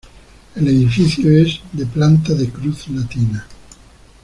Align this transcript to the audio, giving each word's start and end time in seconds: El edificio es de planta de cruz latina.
El 0.55 0.67
edificio 0.67 1.29
es 1.29 1.59
de 1.73 1.85
planta 1.85 2.33
de 2.33 2.49
cruz 2.49 2.87
latina. 2.89 3.45